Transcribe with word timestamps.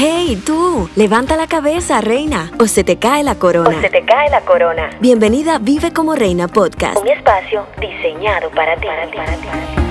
¡Hey, 0.00 0.40
tú! 0.46 0.88
Levanta 0.94 1.36
la 1.36 1.48
cabeza, 1.48 2.00
reina, 2.00 2.52
o 2.60 2.68
se 2.68 2.84
te 2.84 2.98
cae 2.98 3.24
la 3.24 3.34
corona. 3.34 3.76
O 3.76 3.80
se 3.80 3.90
te 3.90 4.04
cae 4.04 4.30
la 4.30 4.42
corona. 4.42 4.90
Bienvenida 5.00 5.56
a 5.56 5.58
Vive 5.58 5.92
como 5.92 6.14
Reina 6.14 6.46
Podcast. 6.46 6.98
Un 6.98 7.08
espacio 7.08 7.66
diseñado 7.80 8.48
para 8.52 8.76
ti. 8.76 8.86
Para 8.86 9.10
ti, 9.10 9.16
para 9.16 9.36
ti. 9.36 9.87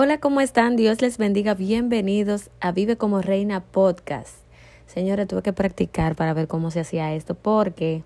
Hola, 0.00 0.20
¿cómo 0.20 0.40
están? 0.40 0.76
Dios 0.76 1.02
les 1.02 1.18
bendiga. 1.18 1.54
Bienvenidos 1.54 2.50
a 2.60 2.70
Vive 2.70 2.96
como 2.96 3.20
Reina 3.20 3.64
Podcast. 3.64 4.36
Señora, 4.86 5.26
tuve 5.26 5.42
que 5.42 5.52
practicar 5.52 6.14
para 6.14 6.34
ver 6.34 6.46
cómo 6.46 6.70
se 6.70 6.78
hacía 6.78 7.12
esto 7.16 7.34
porque 7.34 8.04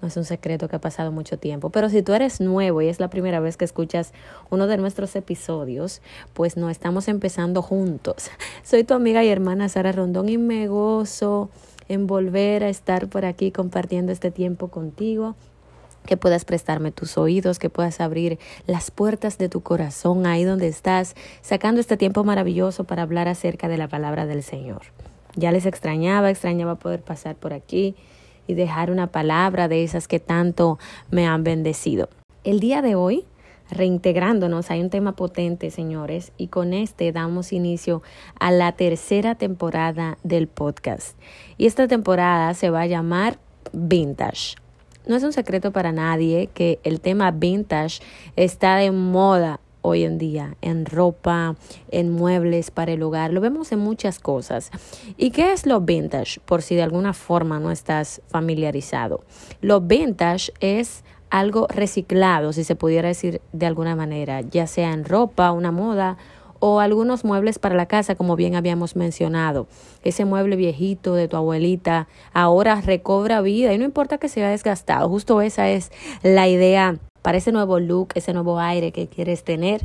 no 0.00 0.06
es 0.06 0.16
un 0.16 0.24
secreto 0.24 0.68
que 0.68 0.76
ha 0.76 0.80
pasado 0.80 1.10
mucho 1.10 1.36
tiempo. 1.36 1.70
Pero 1.70 1.88
si 1.88 2.02
tú 2.02 2.12
eres 2.14 2.40
nuevo 2.40 2.80
y 2.80 2.86
es 2.86 3.00
la 3.00 3.10
primera 3.10 3.40
vez 3.40 3.56
que 3.56 3.64
escuchas 3.64 4.12
uno 4.50 4.68
de 4.68 4.76
nuestros 4.76 5.16
episodios, 5.16 6.00
pues 6.32 6.56
no 6.56 6.70
estamos 6.70 7.08
empezando 7.08 7.60
juntos. 7.60 8.30
Soy 8.62 8.84
tu 8.84 8.94
amiga 8.94 9.24
y 9.24 9.28
hermana 9.28 9.68
Sara 9.68 9.90
Rondón 9.90 10.28
y 10.28 10.38
me 10.38 10.68
gozo 10.68 11.50
en 11.88 12.06
volver 12.06 12.62
a 12.62 12.68
estar 12.68 13.08
por 13.08 13.24
aquí 13.24 13.50
compartiendo 13.50 14.12
este 14.12 14.30
tiempo 14.30 14.68
contigo 14.68 15.34
que 16.06 16.16
puedas 16.16 16.44
prestarme 16.44 16.92
tus 16.92 17.18
oídos, 17.18 17.58
que 17.58 17.70
puedas 17.70 18.00
abrir 18.00 18.38
las 18.66 18.90
puertas 18.90 19.38
de 19.38 19.48
tu 19.48 19.60
corazón 19.62 20.26
ahí 20.26 20.44
donde 20.44 20.68
estás, 20.68 21.14
sacando 21.42 21.80
este 21.80 21.96
tiempo 21.96 22.24
maravilloso 22.24 22.84
para 22.84 23.02
hablar 23.02 23.28
acerca 23.28 23.68
de 23.68 23.76
la 23.76 23.88
palabra 23.88 24.26
del 24.26 24.42
Señor. 24.42 24.82
Ya 25.34 25.52
les 25.52 25.66
extrañaba, 25.66 26.30
extrañaba 26.30 26.76
poder 26.76 27.02
pasar 27.02 27.36
por 27.36 27.52
aquí 27.52 27.94
y 28.46 28.54
dejar 28.54 28.90
una 28.90 29.08
palabra 29.08 29.68
de 29.68 29.84
esas 29.84 30.08
que 30.08 30.20
tanto 30.20 30.78
me 31.10 31.26
han 31.26 31.44
bendecido. 31.44 32.08
El 32.44 32.60
día 32.60 32.80
de 32.80 32.94
hoy, 32.94 33.24
reintegrándonos, 33.70 34.70
hay 34.70 34.80
un 34.80 34.90
tema 34.90 35.16
potente, 35.16 35.70
señores, 35.70 36.32
y 36.38 36.48
con 36.48 36.72
este 36.72 37.12
damos 37.12 37.52
inicio 37.52 38.02
a 38.38 38.50
la 38.50 38.72
tercera 38.72 39.34
temporada 39.34 40.16
del 40.22 40.46
podcast. 40.46 41.18
Y 41.58 41.66
esta 41.66 41.88
temporada 41.88 42.54
se 42.54 42.70
va 42.70 42.82
a 42.82 42.86
llamar 42.86 43.38
Vintage 43.72 44.56
no 45.06 45.16
es 45.16 45.22
un 45.22 45.32
secreto 45.32 45.72
para 45.72 45.92
nadie 45.92 46.48
que 46.52 46.80
el 46.84 47.00
tema 47.00 47.30
vintage 47.30 48.00
está 48.36 48.76
de 48.76 48.90
moda 48.90 49.60
hoy 49.86 50.02
en 50.02 50.18
día, 50.18 50.56
en 50.62 50.84
ropa, 50.84 51.54
en 51.90 52.10
muebles 52.10 52.72
para 52.72 52.92
el 52.92 53.02
hogar. 53.02 53.32
Lo 53.32 53.40
vemos 53.40 53.70
en 53.70 53.78
muchas 53.78 54.18
cosas. 54.18 54.70
¿Y 55.16 55.30
qué 55.30 55.52
es 55.52 55.64
lo 55.64 55.80
vintage? 55.80 56.40
Por 56.40 56.62
si 56.62 56.74
de 56.74 56.82
alguna 56.82 57.12
forma 57.12 57.60
no 57.60 57.70
estás 57.70 58.20
familiarizado. 58.26 59.22
Lo 59.60 59.80
vintage 59.80 60.52
es 60.60 61.04
algo 61.30 61.66
reciclado, 61.68 62.52
si 62.52 62.64
se 62.64 62.76
pudiera 62.76 63.08
decir 63.08 63.40
de 63.52 63.66
alguna 63.66 63.96
manera, 63.96 64.40
ya 64.40 64.66
sea 64.66 64.92
en 64.92 65.04
ropa, 65.04 65.52
una 65.52 65.72
moda 65.72 66.16
o 66.60 66.80
algunos 66.80 67.24
muebles 67.24 67.58
para 67.58 67.74
la 67.74 67.86
casa, 67.86 68.14
como 68.14 68.36
bien 68.36 68.54
habíamos 68.54 68.96
mencionado. 68.96 69.66
Ese 70.02 70.24
mueble 70.24 70.56
viejito 70.56 71.14
de 71.14 71.28
tu 71.28 71.36
abuelita 71.36 72.08
ahora 72.32 72.80
recobra 72.80 73.40
vida 73.40 73.72
y 73.72 73.78
no 73.78 73.84
importa 73.84 74.18
que 74.18 74.28
se 74.28 74.40
haya 74.40 74.50
desgastado, 74.50 75.08
justo 75.08 75.40
esa 75.40 75.68
es 75.68 75.90
la 76.22 76.48
idea 76.48 76.98
para 77.26 77.38
ese 77.38 77.50
nuevo 77.50 77.80
look, 77.80 78.10
ese 78.14 78.32
nuevo 78.32 78.60
aire 78.60 78.92
que 78.92 79.08
quieres 79.08 79.42
tener. 79.42 79.80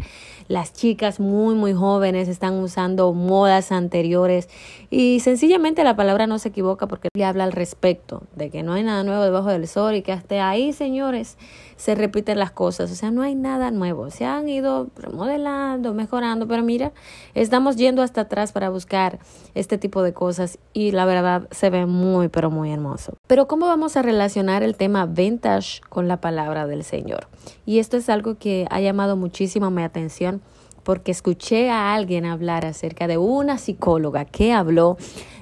Las 0.48 0.74
chicas 0.74 1.20
muy, 1.20 1.56
muy 1.56 1.74
jóvenes 1.74 2.28
están 2.28 2.54
usando 2.60 3.14
modas 3.14 3.72
anteriores 3.72 4.48
y 4.92 5.22
sencillamente 5.22 5.84
la 5.84 5.96
palabra 5.96 6.28
no 6.28 6.38
se 6.38 6.50
equivoca 6.50 6.86
porque 6.86 7.10
le 7.16 7.26
habla 7.26 7.46
al 7.46 7.52
respecto 7.52 8.22
de 8.36 8.52
que 8.52 8.62
no 8.62 8.74
hay 8.74 8.84
nada 8.84 9.04
nuevo 9.04 9.24
debajo 9.24 9.48
del 9.48 9.68
sol 9.68 9.96
y 9.96 10.04
que 10.04 10.12
hasta 10.12 10.48
ahí, 10.48 10.72
señores, 10.72 11.36
se 11.78 11.96
repiten 11.96 12.38
las 12.38 12.52
cosas. 12.52 12.92
O 12.92 12.96
sea, 12.96 13.10
no 13.10 13.24
hay 13.24 13.34
nada 13.34 13.72
nuevo. 13.72 14.12
Se 14.12 14.24
han 14.24 14.48
ido 14.48 14.92
remodelando, 14.96 15.96
mejorando, 15.96 16.48
pero 16.48 16.62
mira, 16.62 16.92
estamos 17.34 17.76
yendo 17.76 18.04
hasta 18.04 18.22
atrás 18.22 18.52
para 18.52 18.70
buscar 18.70 19.18
este 19.56 19.80
tipo 19.80 20.04
de 20.04 20.14
cosas 20.14 20.60
y 20.74 20.92
la 20.92 21.06
verdad 21.06 21.48
se 21.50 21.72
ve 21.72 21.88
muy, 21.88 22.28
pero 22.28 22.52
muy 22.52 22.72
hermoso. 22.72 23.18
Pero 23.26 23.48
¿cómo 23.48 23.66
vamos 23.66 23.98
a 23.98 24.04
relacionar 24.04 24.62
el 24.62 24.76
tema 24.76 25.08
vintage 25.08 25.82
con 25.90 26.08
la 26.08 26.22
palabra 26.22 26.68
del 26.68 26.84
Señor? 26.84 27.31
Y 27.66 27.80
esto 27.80 27.98
es 27.98 28.10
algo 28.10 28.38
que 28.38 28.68
ha 28.70 28.82
llamado 28.82 29.16
muchísimo 29.16 29.72
mi 29.72 29.84
atención 29.84 30.42
porque 30.84 31.12
escuché 31.12 31.70
a 31.70 31.94
alguien 31.94 32.26
hablar 32.26 32.66
acerca 32.66 33.08
de 33.08 33.18
una 33.18 33.58
psicóloga 33.58 34.26
que 34.26 34.52
habló 34.52 34.98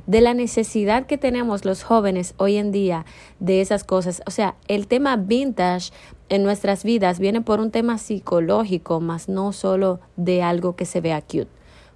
de 0.05 0.21
la 0.21 0.33
necesidad 0.33 1.05
que 1.05 1.17
tenemos 1.17 1.65
los 1.65 1.83
jóvenes 1.83 2.33
hoy 2.37 2.57
en 2.57 2.71
día 2.71 3.05
de 3.39 3.61
esas 3.61 3.83
cosas. 3.83 4.21
O 4.25 4.31
sea, 4.31 4.55
el 4.67 4.87
tema 4.87 5.15
vintage 5.15 5.91
en 6.29 6.43
nuestras 6.43 6.83
vidas 6.83 7.19
viene 7.19 7.41
por 7.41 7.59
un 7.59 7.71
tema 7.71 7.97
psicológico, 7.97 8.99
más 8.99 9.29
no 9.29 9.53
solo 9.53 9.99
de 10.15 10.41
algo 10.41 10.75
que 10.75 10.85
se 10.85 11.01
vea 11.01 11.21
cute. 11.21 11.47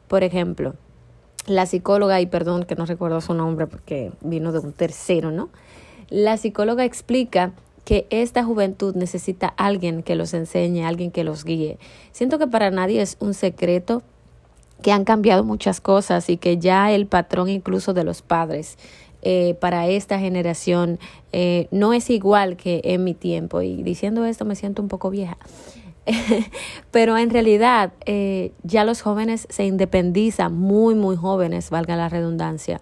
Por 0.08 0.24
ejemplo, 0.24 0.76
la 1.48 1.66
psicóloga, 1.66 2.22
y 2.22 2.26
perdón 2.26 2.64
que 2.64 2.76
no 2.76 2.86
recuerdo 2.86 3.20
su 3.20 3.34
nombre 3.34 3.68
porque 3.68 4.12
vino 4.22 4.52
de 4.52 4.60
un 4.60 4.74
tercero, 4.74 5.32
¿no? 5.32 5.50
La 6.10 6.38
psicóloga 6.38 6.86
explica 6.86 7.52
que 7.86 8.08
esta 8.10 8.44
juventud 8.44 8.96
necesita 8.96 9.48
alguien 9.48 10.04
que 10.04 10.16
los 10.16 10.34
enseñe, 10.34 10.86
alguien 10.86 11.12
que 11.12 11.24
los 11.24 11.44
guíe. 11.44 11.78
Siento 12.12 12.40
que 12.40 12.48
para 12.48 12.72
nadie 12.72 13.02
es 13.02 13.18
un 13.20 13.34
secreto 13.34 14.04
que 14.82 14.92
han 14.92 15.06
cambiado 15.06 15.44
muchas 15.44 15.82
cosas 15.82 16.30
y 16.30 16.38
que 16.38 16.58
ya 16.58 16.92
el 16.92 17.08
patrón 17.08 17.50
incluso 17.50 17.94
de 17.94 18.04
los 18.04 18.22
padres 18.22 18.78
eh, 19.22 19.56
para 19.62 19.88
esta 19.88 20.20
generación 20.20 21.00
eh, 21.32 21.68
no 21.72 21.94
es 21.94 22.10
igual 22.10 22.58
que 22.58 22.82
en 22.84 23.04
mi 23.04 23.14
tiempo. 23.14 23.62
Y 23.62 23.82
diciendo 23.84 24.26
esto 24.26 24.46
me 24.46 24.56
siento 24.56 24.82
un 24.82 24.90
poco 24.90 25.10
vieja. 25.10 25.38
Pero 26.92 27.18
en 27.18 27.30
realidad 27.30 27.94
eh, 28.06 28.52
ya 28.64 28.84
los 28.84 29.02
jóvenes 29.02 29.48
se 29.50 29.66
independizan, 29.66 30.54
muy, 30.54 30.96
muy 30.96 31.16
jóvenes, 31.16 31.70
valga 31.70 31.96
la 31.96 32.10
redundancia. 32.10 32.82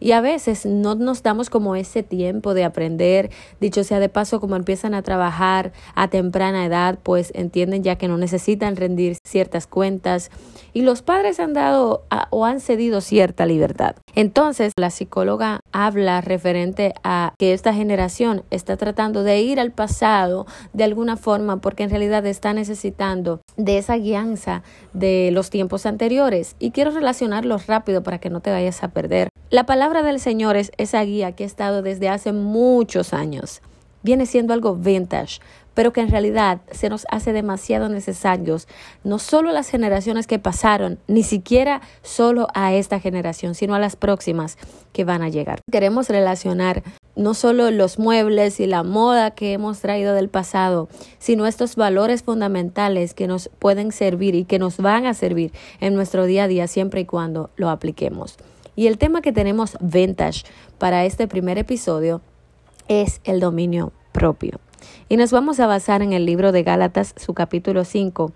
Y 0.00 0.12
a 0.12 0.20
veces 0.20 0.66
no 0.66 0.94
nos 0.94 1.22
damos 1.22 1.48
como 1.48 1.76
ese 1.76 2.02
tiempo 2.02 2.54
de 2.54 2.64
aprender, 2.64 3.30
dicho 3.60 3.84
sea 3.84 4.00
de 4.00 4.08
paso, 4.08 4.40
como 4.40 4.56
empiezan 4.56 4.94
a 4.94 5.02
trabajar 5.02 5.72
a 5.94 6.08
temprana 6.08 6.66
edad, 6.66 6.98
pues 7.02 7.32
entienden 7.34 7.82
ya 7.82 7.96
que 7.96 8.08
no 8.08 8.18
necesitan 8.18 8.76
rendir 8.76 9.16
ciertas 9.24 9.66
cuentas 9.66 10.30
y 10.72 10.82
los 10.82 11.02
padres 11.02 11.40
han 11.40 11.54
dado 11.54 12.04
o 12.30 12.44
han 12.44 12.60
cedido 12.60 13.00
cierta 13.00 13.46
libertad. 13.46 13.96
Entonces, 14.14 14.72
la 14.76 14.90
psicóloga 14.90 15.60
habla 15.72 16.20
referente 16.20 16.92
a 17.02 17.34
que 17.38 17.52
esta 17.52 17.72
generación 17.72 18.42
está 18.50 18.76
tratando 18.76 19.22
de 19.22 19.40
ir 19.40 19.60
al 19.60 19.72
pasado 19.72 20.46
de 20.72 20.84
alguna 20.84 21.16
forma 21.16 21.60
porque 21.60 21.84
en 21.84 21.90
realidad 21.90 22.26
está 22.26 22.52
necesitando 22.56 23.40
de 23.56 23.78
esa 23.78 23.96
guianza 23.96 24.64
de 24.92 25.30
los 25.32 25.50
tiempos 25.50 25.86
anteriores 25.86 26.56
y 26.58 26.72
quiero 26.72 26.90
relacionarlo 26.90 27.58
rápido 27.68 28.02
para 28.02 28.18
que 28.18 28.30
no 28.30 28.40
te 28.40 28.50
vayas 28.50 28.82
a 28.82 28.88
perder. 28.88 29.28
La 29.50 29.64
palabra 29.64 30.02
del 30.02 30.18
Señor 30.18 30.56
es 30.56 30.72
esa 30.76 31.02
guía 31.02 31.32
que 31.32 31.44
ha 31.44 31.46
estado 31.46 31.82
desde 31.82 32.08
hace 32.08 32.32
muchos 32.32 33.12
años. 33.12 33.62
Viene 34.02 34.26
siendo 34.26 34.52
algo 34.52 34.74
vintage, 34.74 35.40
pero 35.76 35.92
que 35.92 36.00
en 36.00 36.10
realidad 36.10 36.62
se 36.70 36.88
nos 36.88 37.06
hace 37.10 37.34
demasiado 37.34 37.90
necesarios, 37.90 38.66
no 39.04 39.18
solo 39.18 39.52
las 39.52 39.68
generaciones 39.68 40.26
que 40.26 40.38
pasaron, 40.38 40.98
ni 41.06 41.22
siquiera 41.22 41.82
solo 42.00 42.48
a 42.54 42.72
esta 42.72 42.98
generación, 42.98 43.54
sino 43.54 43.74
a 43.74 43.78
las 43.78 43.94
próximas 43.94 44.56
que 44.94 45.04
van 45.04 45.20
a 45.20 45.28
llegar. 45.28 45.60
Queremos 45.70 46.08
relacionar 46.08 46.82
no 47.14 47.34
solo 47.34 47.70
los 47.70 47.98
muebles 47.98 48.58
y 48.58 48.66
la 48.66 48.84
moda 48.84 49.32
que 49.32 49.52
hemos 49.52 49.80
traído 49.80 50.14
del 50.14 50.30
pasado, 50.30 50.88
sino 51.18 51.46
estos 51.46 51.76
valores 51.76 52.22
fundamentales 52.22 53.12
que 53.12 53.26
nos 53.26 53.50
pueden 53.58 53.92
servir 53.92 54.34
y 54.34 54.46
que 54.46 54.58
nos 54.58 54.78
van 54.78 55.04
a 55.04 55.12
servir 55.12 55.52
en 55.80 55.94
nuestro 55.94 56.24
día 56.24 56.44
a 56.44 56.48
día 56.48 56.68
siempre 56.68 57.02
y 57.02 57.04
cuando 57.04 57.50
lo 57.56 57.68
apliquemos. 57.68 58.38
Y 58.76 58.86
el 58.86 58.96
tema 58.96 59.20
que 59.20 59.32
tenemos 59.32 59.76
vintage 59.80 60.44
para 60.78 61.04
este 61.04 61.28
primer 61.28 61.58
episodio 61.58 62.22
es 62.88 63.20
el 63.24 63.40
dominio 63.40 63.92
propio. 64.12 64.58
Y 65.08 65.16
nos 65.16 65.30
vamos 65.30 65.60
a 65.60 65.66
basar 65.66 66.02
en 66.02 66.12
el 66.12 66.26
libro 66.26 66.52
de 66.52 66.62
Gálatas, 66.62 67.14
su 67.16 67.32
capítulo 67.32 67.84
5, 67.84 68.32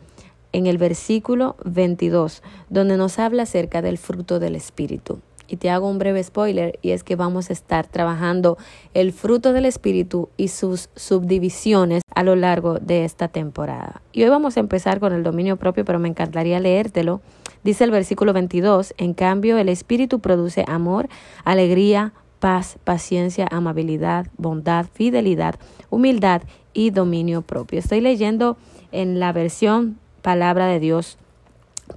en 0.52 0.67
el 0.67 0.78
versículo 0.78 1.56
22, 1.64 2.43
donde 2.69 2.96
nos 2.96 3.19
habla 3.19 3.43
acerca 3.43 3.82
del 3.82 3.99
fruto 3.99 4.38
del 4.38 4.55
Espíritu. 4.55 5.20
Y 5.49 5.56
te 5.56 5.69
hago 5.69 5.88
un 5.88 5.99
breve 5.99 6.22
spoiler 6.22 6.78
y 6.81 6.90
es 6.90 7.02
que 7.02 7.17
vamos 7.17 7.50
a 7.50 7.52
estar 7.52 7.88
trabajando 7.88 8.56
el 8.94 9.12
fruto 9.12 9.52
del 9.52 9.64
Espíritu 9.64 10.28
y 10.37 10.46
sus 10.46 10.90
subdivisiones 10.94 12.02
a 12.14 12.22
lo 12.22 12.37
largo 12.37 12.78
de 12.78 13.05
esta 13.05 13.26
temporada. 13.26 14.00
Y 14.12 14.22
hoy 14.22 14.31
vamos 14.31 14.56
a 14.56 14.61
empezar 14.61 15.00
con 15.00 15.12
el 15.12 15.25
dominio 15.25 15.56
propio, 15.56 15.84
pero 15.84 15.99
me 15.99 16.08
encantaría 16.08 16.61
leértelo 16.61 17.20
Dice 17.62 17.84
el 17.84 17.90
versículo 17.90 18.32
22, 18.32 18.94
en 18.96 19.12
cambio 19.12 19.58
el 19.58 19.69
Espíritu 19.69 20.20
produce 20.20 20.64
amor, 20.67 21.08
alegría, 21.44 22.14
paz, 22.38 22.78
paciencia, 22.84 23.46
amabilidad, 23.50 24.28
bondad, 24.38 24.87
fidelidad, 24.94 25.56
humildad 25.90 26.43
y 26.72 26.90
dominio 26.90 27.43
propio. 27.43 27.78
Estoy 27.78 28.00
leyendo 28.00 28.56
en 28.93 29.20
la 29.20 29.32
versión 29.32 29.99
Palabra 30.22 30.67
de 30.67 30.81
Dios 30.81 31.17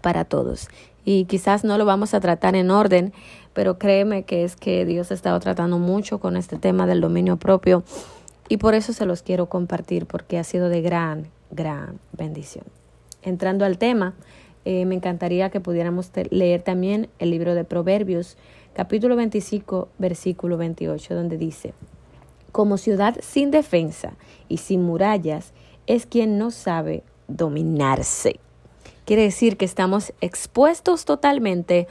para 0.02 0.26
todos. 0.26 0.70
Y 1.06 1.26
quizás 1.26 1.64
no 1.64 1.78
lo 1.78 1.86
vamos 1.86 2.14
a 2.14 2.20
tratar 2.20 2.56
en 2.56 2.72
orden, 2.72 3.14
pero 3.54 3.78
créeme 3.78 4.24
que 4.24 4.44
es 4.44 4.56
que 4.56 4.86
Dios 4.86 5.12
ha 5.12 5.14
estado 5.14 5.40
tratando 5.40 5.78
mucho 5.78 6.20
con 6.20 6.38
este 6.38 6.58
tema 6.58 6.88
del 6.88 7.02
dominio 7.02 7.38
propio 7.38 7.84
y 8.50 8.58
por 8.58 8.74
eso 8.74 8.94
se 8.94 9.06
los 9.06 9.22
quiero 9.22 9.48
compartir 9.48 10.06
porque 10.06 10.38
ha 10.38 10.44
sido 10.44 10.70
de 10.70 10.82
gran, 10.82 11.28
gran 11.52 12.00
bendición. 12.12 12.66
Entrando 13.22 13.66
al 13.66 13.78
tema, 13.78 14.14
eh, 14.66 14.86
me 14.86 14.96
encantaría 14.96 15.50
que 15.50 15.60
pudiéramos 15.60 16.12
leer 16.30 16.62
también 16.62 17.10
el 17.20 17.32
libro 17.32 17.56
de 17.56 17.64
Proverbios, 17.64 18.38
capítulo 18.74 19.16
25, 19.16 19.90
versículo 19.98 20.58
28, 20.58 21.16
donde 21.16 21.38
dice, 21.38 21.74
como 22.54 22.78
ciudad 22.78 23.18
sin 23.22 23.52
defensa 23.52 24.14
y 24.48 24.58
sin 24.58 24.84
murallas 24.84 25.52
es 25.88 26.06
quien 26.06 26.38
no 26.38 26.52
sabe 26.52 27.04
dominarse. 27.28 28.40
Quiere 29.06 29.24
decir 29.24 29.58
que 29.58 29.66
estamos 29.66 30.14
expuestos 30.22 31.04
totalmente 31.04 31.88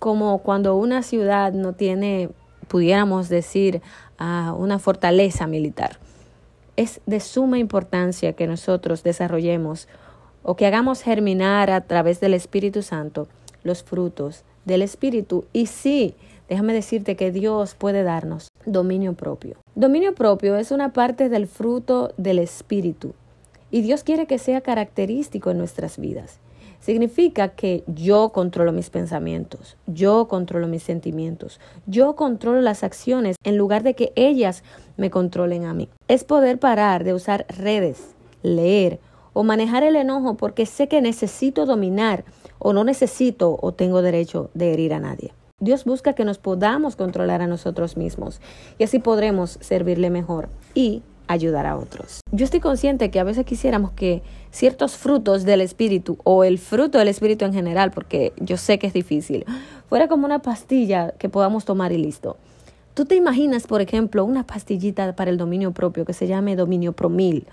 como 0.00 0.38
cuando 0.38 0.74
una 0.76 1.02
ciudad 1.02 1.52
no 1.52 1.74
tiene, 1.74 2.30
pudiéramos 2.66 3.28
decir, 3.28 3.82
una 4.18 4.80
fortaleza 4.80 5.46
militar. 5.46 5.98
Es 6.76 7.00
de 7.06 7.20
suma 7.20 7.58
importancia 7.58 8.32
que 8.32 8.46
nosotros 8.46 9.02
desarrollemos 9.02 9.88
o 10.42 10.56
que 10.56 10.66
hagamos 10.66 11.02
germinar 11.02 11.70
a 11.70 11.82
través 11.82 12.18
del 12.18 12.34
Espíritu 12.34 12.82
Santo 12.82 13.28
los 13.62 13.82
frutos 13.82 14.44
del 14.64 14.82
Espíritu. 14.82 15.44
Y 15.52 15.66
sí, 15.66 16.14
déjame 16.48 16.72
decirte 16.72 17.14
que 17.14 17.30
Dios 17.30 17.74
puede 17.74 18.02
darnos 18.02 18.48
dominio 18.64 19.12
propio. 19.12 19.58
Dominio 19.78 20.12
propio 20.12 20.56
es 20.56 20.72
una 20.72 20.92
parte 20.92 21.28
del 21.28 21.46
fruto 21.46 22.12
del 22.16 22.40
Espíritu 22.40 23.14
y 23.70 23.80
Dios 23.80 24.02
quiere 24.02 24.26
que 24.26 24.38
sea 24.38 24.60
característico 24.60 25.52
en 25.52 25.58
nuestras 25.58 25.98
vidas. 25.98 26.40
Significa 26.80 27.50
que 27.50 27.84
yo 27.86 28.30
controlo 28.30 28.72
mis 28.72 28.90
pensamientos, 28.90 29.76
yo 29.86 30.26
controlo 30.26 30.66
mis 30.66 30.82
sentimientos, 30.82 31.60
yo 31.86 32.16
controlo 32.16 32.60
las 32.60 32.82
acciones 32.82 33.36
en 33.44 33.56
lugar 33.56 33.84
de 33.84 33.94
que 33.94 34.12
ellas 34.16 34.64
me 34.96 35.12
controlen 35.12 35.64
a 35.64 35.74
mí. 35.74 35.88
Es 36.08 36.24
poder 36.24 36.58
parar 36.58 37.04
de 37.04 37.14
usar 37.14 37.46
redes, 37.48 38.16
leer 38.42 38.98
o 39.32 39.44
manejar 39.44 39.84
el 39.84 39.94
enojo 39.94 40.36
porque 40.36 40.66
sé 40.66 40.88
que 40.88 41.00
necesito 41.00 41.66
dominar 41.66 42.24
o 42.58 42.72
no 42.72 42.82
necesito 42.82 43.56
o 43.62 43.70
tengo 43.70 44.02
derecho 44.02 44.50
de 44.54 44.72
herir 44.72 44.92
a 44.92 44.98
nadie. 44.98 45.37
Dios 45.60 45.84
busca 45.84 46.12
que 46.12 46.24
nos 46.24 46.38
podamos 46.38 46.94
controlar 46.94 47.42
a 47.42 47.48
nosotros 47.48 47.96
mismos 47.96 48.40
y 48.78 48.84
así 48.84 49.00
podremos 49.00 49.58
servirle 49.60 50.08
mejor 50.08 50.48
y 50.72 51.02
ayudar 51.26 51.66
a 51.66 51.76
otros. 51.76 52.20
Yo 52.30 52.44
estoy 52.44 52.60
consciente 52.60 53.10
que 53.10 53.18
a 53.18 53.24
veces 53.24 53.44
quisiéramos 53.44 53.90
que 53.90 54.22
ciertos 54.52 54.96
frutos 54.96 55.44
del 55.44 55.60
Espíritu 55.60 56.16
o 56.22 56.44
el 56.44 56.58
fruto 56.58 56.98
del 56.98 57.08
Espíritu 57.08 57.44
en 57.44 57.52
general, 57.52 57.90
porque 57.90 58.32
yo 58.38 58.56
sé 58.56 58.78
que 58.78 58.86
es 58.86 58.92
difícil, 58.92 59.44
fuera 59.88 60.06
como 60.06 60.26
una 60.26 60.38
pastilla 60.38 61.10
que 61.18 61.28
podamos 61.28 61.64
tomar 61.64 61.90
y 61.90 61.98
listo. 61.98 62.36
Tú 62.94 63.04
te 63.04 63.16
imaginas, 63.16 63.66
por 63.66 63.80
ejemplo, 63.80 64.24
una 64.24 64.46
pastillita 64.46 65.16
para 65.16 65.30
el 65.30 65.38
dominio 65.38 65.72
propio 65.72 66.04
que 66.04 66.12
se 66.12 66.28
llame 66.28 66.54
dominio 66.54 66.92
promil, 66.92 67.48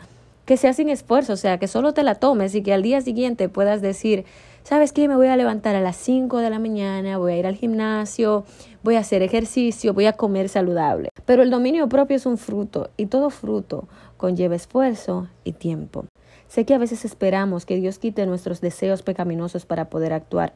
que 0.45 0.57
sea 0.57 0.73
sin 0.73 0.89
esfuerzo, 0.89 1.33
o 1.33 1.37
sea, 1.37 1.57
que 1.57 1.67
solo 1.67 1.93
te 1.95 2.03
la 2.03 2.15
tomes 2.15 2.53
y 2.53 2.61
que 2.61 2.71
al 2.71 2.83
día 2.83 3.01
siguiente 3.01 3.49
puedas 3.49 3.81
decir, 3.81 4.25
¿sabes 4.65 4.91
qué? 4.91 5.07
Me 5.07 5.15
voy 5.15 5.27
a 5.27 5.37
levantar 5.37 5.75
a 5.75 5.81
las 5.81 5.95
5 5.95 6.39
de 6.39 6.49
la 6.49 6.57
mañana, 6.57 7.19
voy 7.19 7.33
a 7.33 7.37
ir 7.37 7.45
al 7.45 7.55
gimnasio, 7.55 8.45
voy 8.83 8.95
a 8.95 8.99
hacer 8.99 9.21
ejercicio, 9.21 9.93
voy 9.93 10.07
a 10.07 10.13
comer 10.13 10.49
saludable. 10.49 11.09
Pero 11.25 11.43
el 11.43 11.51
dominio 11.51 11.87
propio 11.87 12.17
es 12.17 12.25
un 12.25 12.39
fruto 12.39 12.89
y 12.97 13.05
todo 13.05 13.29
fruto 13.29 13.87
conlleva 14.17 14.55
esfuerzo 14.55 15.27
y 15.43 15.51
tiempo. 15.53 16.05
Sé 16.47 16.65
que 16.65 16.73
a 16.73 16.79
veces 16.79 17.05
esperamos 17.05 17.65
que 17.65 17.75
Dios 17.75 17.99
quite 17.99 18.25
nuestros 18.25 18.59
deseos 18.59 19.03
pecaminosos 19.03 19.67
para 19.67 19.89
poder 19.89 20.13
actuar, 20.13 20.53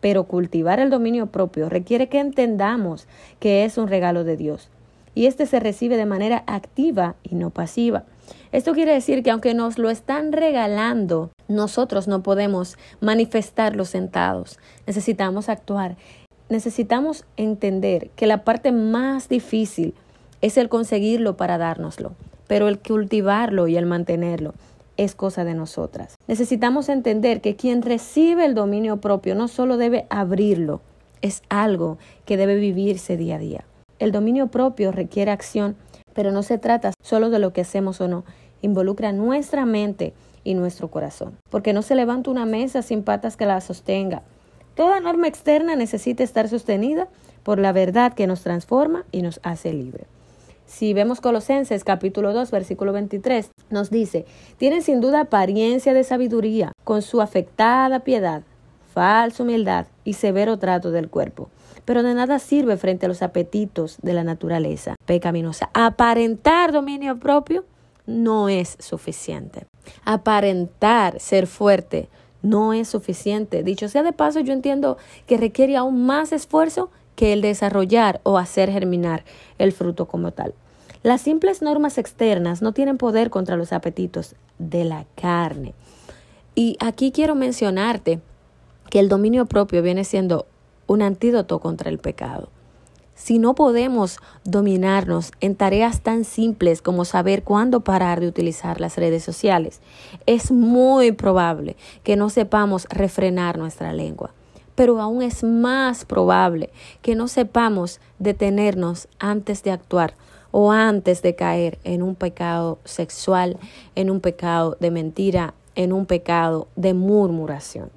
pero 0.00 0.24
cultivar 0.24 0.78
el 0.78 0.90
dominio 0.90 1.28
propio 1.28 1.70
requiere 1.70 2.08
que 2.10 2.20
entendamos 2.20 3.08
que 3.40 3.64
es 3.64 3.78
un 3.78 3.88
regalo 3.88 4.22
de 4.24 4.36
Dios 4.36 4.68
y 5.14 5.24
este 5.24 5.46
se 5.46 5.60
recibe 5.60 5.96
de 5.96 6.04
manera 6.04 6.44
activa 6.46 7.14
y 7.22 7.36
no 7.36 7.48
pasiva. 7.48 8.04
Esto 8.56 8.72
quiere 8.72 8.94
decir 8.94 9.22
que 9.22 9.30
aunque 9.30 9.52
nos 9.52 9.76
lo 9.76 9.90
están 9.90 10.32
regalando, 10.32 11.30
nosotros 11.46 12.08
no 12.08 12.22
podemos 12.22 12.78
manifestarlo 13.02 13.84
sentados. 13.84 14.58
Necesitamos 14.86 15.50
actuar. 15.50 15.98
Necesitamos 16.48 17.26
entender 17.36 18.08
que 18.16 18.26
la 18.26 18.44
parte 18.44 18.72
más 18.72 19.28
difícil 19.28 19.92
es 20.40 20.56
el 20.56 20.70
conseguirlo 20.70 21.36
para 21.36 21.58
dárnoslo, 21.58 22.12
pero 22.46 22.68
el 22.68 22.78
cultivarlo 22.78 23.68
y 23.68 23.76
el 23.76 23.84
mantenerlo 23.84 24.54
es 24.96 25.14
cosa 25.14 25.44
de 25.44 25.52
nosotras. 25.52 26.14
Necesitamos 26.26 26.88
entender 26.88 27.42
que 27.42 27.56
quien 27.56 27.82
recibe 27.82 28.46
el 28.46 28.54
dominio 28.54 29.02
propio 29.02 29.34
no 29.34 29.48
solo 29.48 29.76
debe 29.76 30.06
abrirlo, 30.08 30.80
es 31.20 31.42
algo 31.50 31.98
que 32.24 32.38
debe 32.38 32.56
vivirse 32.56 33.18
día 33.18 33.36
a 33.36 33.38
día. 33.38 33.64
El 33.98 34.12
dominio 34.12 34.46
propio 34.46 34.92
requiere 34.92 35.30
acción, 35.30 35.76
pero 36.14 36.32
no 36.32 36.42
se 36.42 36.56
trata 36.56 36.92
solo 37.02 37.28
de 37.28 37.38
lo 37.38 37.52
que 37.52 37.60
hacemos 37.60 38.00
o 38.00 38.08
no, 38.08 38.24
involucra 38.62 39.12
nuestra 39.12 39.66
mente 39.66 40.14
y 40.44 40.54
nuestro 40.54 40.88
corazón, 40.88 41.36
porque 41.50 41.72
no 41.72 41.82
se 41.82 41.94
levanta 41.94 42.30
una 42.30 42.46
mesa 42.46 42.82
sin 42.82 43.02
patas 43.02 43.36
que 43.36 43.46
la 43.46 43.60
sostenga. 43.60 44.22
Toda 44.74 45.00
norma 45.00 45.26
externa 45.26 45.74
necesita 45.74 46.22
estar 46.22 46.48
sostenida 46.48 47.08
por 47.42 47.58
la 47.58 47.72
verdad 47.72 48.14
que 48.14 48.26
nos 48.26 48.42
transforma 48.42 49.04
y 49.10 49.22
nos 49.22 49.40
hace 49.42 49.72
libre. 49.72 50.06
Si 50.66 50.92
vemos 50.94 51.20
Colosenses 51.20 51.84
capítulo 51.84 52.32
2 52.32 52.50
versículo 52.50 52.92
23, 52.92 53.50
nos 53.70 53.90
dice, 53.90 54.26
tienen 54.58 54.82
sin 54.82 55.00
duda 55.00 55.20
apariencia 55.20 55.94
de 55.94 56.02
sabiduría, 56.04 56.72
con 56.84 57.02
su 57.02 57.20
afectada 57.20 58.00
piedad, 58.00 58.42
falsa 58.92 59.44
humildad 59.44 59.86
y 60.04 60.14
severo 60.14 60.58
trato 60.58 60.90
del 60.90 61.08
cuerpo. 61.08 61.50
Pero 61.84 62.02
de 62.02 62.14
nada 62.14 62.40
sirve 62.40 62.76
frente 62.76 63.06
a 63.06 63.08
los 63.08 63.22
apetitos 63.22 63.98
de 64.02 64.12
la 64.12 64.24
naturaleza 64.24 64.96
pecaminosa. 65.06 65.70
Aparentar 65.72 66.72
dominio 66.72 67.18
propio 67.18 67.64
no 68.06 68.48
es 68.48 68.76
suficiente. 68.80 69.66
Aparentar 70.04 71.20
ser 71.20 71.46
fuerte 71.46 72.08
no 72.42 72.72
es 72.72 72.88
suficiente. 72.88 73.62
Dicho 73.62 73.88
sea 73.88 74.02
de 74.02 74.12
paso, 74.12 74.40
yo 74.40 74.52
entiendo 74.52 74.96
que 75.26 75.36
requiere 75.36 75.76
aún 75.76 76.06
más 76.06 76.32
esfuerzo 76.32 76.90
que 77.16 77.32
el 77.32 77.40
desarrollar 77.40 78.20
o 78.22 78.38
hacer 78.38 78.70
germinar 78.70 79.24
el 79.58 79.72
fruto 79.72 80.06
como 80.06 80.32
tal. 80.32 80.54
Las 81.02 81.22
simples 81.22 81.62
normas 81.62 81.98
externas 81.98 82.62
no 82.62 82.72
tienen 82.72 82.98
poder 82.98 83.30
contra 83.30 83.56
los 83.56 83.72
apetitos 83.72 84.34
de 84.58 84.84
la 84.84 85.06
carne. 85.14 85.74
Y 86.54 86.76
aquí 86.80 87.12
quiero 87.12 87.34
mencionarte 87.34 88.20
que 88.90 89.00
el 89.00 89.08
dominio 89.08 89.46
propio 89.46 89.82
viene 89.82 90.04
siendo 90.04 90.46
un 90.86 91.02
antídoto 91.02 91.58
contra 91.58 91.90
el 91.90 91.98
pecado. 91.98 92.48
Si 93.16 93.38
no 93.38 93.54
podemos 93.54 94.18
dominarnos 94.44 95.32
en 95.40 95.56
tareas 95.56 96.02
tan 96.02 96.24
simples 96.24 96.82
como 96.82 97.06
saber 97.06 97.42
cuándo 97.42 97.80
parar 97.80 98.20
de 98.20 98.28
utilizar 98.28 98.78
las 98.78 98.98
redes 98.98 99.24
sociales, 99.24 99.80
es 100.26 100.52
muy 100.52 101.12
probable 101.12 101.76
que 102.04 102.14
no 102.16 102.28
sepamos 102.28 102.86
refrenar 102.90 103.56
nuestra 103.56 103.94
lengua. 103.94 104.34
Pero 104.74 105.00
aún 105.00 105.22
es 105.22 105.42
más 105.42 106.04
probable 106.04 106.68
que 107.00 107.14
no 107.14 107.26
sepamos 107.26 108.00
detenernos 108.18 109.08
antes 109.18 109.62
de 109.62 109.70
actuar 109.70 110.14
o 110.50 110.70
antes 110.70 111.22
de 111.22 111.34
caer 111.34 111.78
en 111.84 112.02
un 112.02 112.16
pecado 112.16 112.78
sexual, 112.84 113.56
en 113.94 114.10
un 114.10 114.20
pecado 114.20 114.76
de 114.78 114.90
mentira, 114.90 115.54
en 115.74 115.94
un 115.94 116.04
pecado 116.04 116.68
de 116.76 116.92
murmuración. 116.92 117.90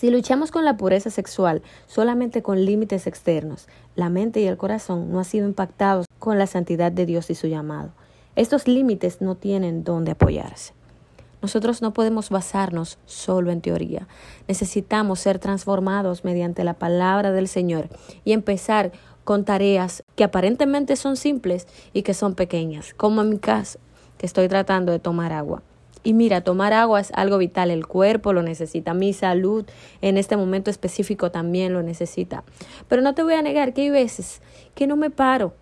Si 0.00 0.08
luchamos 0.08 0.50
con 0.50 0.64
la 0.64 0.78
pureza 0.78 1.10
sexual 1.10 1.60
solamente 1.86 2.42
con 2.42 2.64
límites 2.64 3.06
externos, 3.06 3.68
la 3.96 4.08
mente 4.08 4.40
y 4.40 4.46
el 4.46 4.56
corazón 4.56 5.12
no 5.12 5.18
han 5.18 5.26
sido 5.26 5.46
impactados 5.46 6.06
con 6.18 6.38
la 6.38 6.46
santidad 6.46 6.90
de 6.90 7.04
Dios 7.04 7.28
y 7.28 7.34
su 7.34 7.48
llamado. 7.48 7.90
Estos 8.34 8.66
límites 8.66 9.20
no 9.20 9.34
tienen 9.34 9.84
dónde 9.84 10.12
apoyarse. 10.12 10.72
Nosotros 11.42 11.82
no 11.82 11.92
podemos 11.92 12.30
basarnos 12.30 12.96
solo 13.04 13.50
en 13.50 13.60
teoría. 13.60 14.08
Necesitamos 14.48 15.20
ser 15.20 15.38
transformados 15.38 16.24
mediante 16.24 16.64
la 16.64 16.78
palabra 16.78 17.30
del 17.30 17.46
Señor 17.46 17.90
y 18.24 18.32
empezar 18.32 18.92
con 19.24 19.44
tareas 19.44 20.02
que 20.16 20.24
aparentemente 20.24 20.96
son 20.96 21.18
simples 21.18 21.66
y 21.92 22.04
que 22.04 22.14
son 22.14 22.34
pequeñas, 22.34 22.94
como 22.94 23.20
en 23.20 23.28
mi 23.28 23.38
caso, 23.38 23.78
que 24.16 24.24
estoy 24.24 24.48
tratando 24.48 24.92
de 24.92 24.98
tomar 24.98 25.34
agua. 25.34 25.62
Y 26.02 26.14
mira, 26.14 26.40
tomar 26.40 26.72
agua 26.72 27.00
es 27.00 27.12
algo 27.14 27.36
vital, 27.38 27.70
el 27.70 27.86
cuerpo 27.86 28.32
lo 28.32 28.42
necesita, 28.42 28.94
mi 28.94 29.12
salud 29.12 29.66
en 30.00 30.16
este 30.16 30.36
momento 30.36 30.70
específico 30.70 31.30
también 31.30 31.74
lo 31.74 31.82
necesita. 31.82 32.42
Pero 32.88 33.02
no 33.02 33.14
te 33.14 33.22
voy 33.22 33.34
a 33.34 33.42
negar 33.42 33.74
que 33.74 33.82
hay 33.82 33.90
veces 33.90 34.40
que 34.74 34.86
no 34.86 34.96
me 34.96 35.10
paro. 35.10 35.54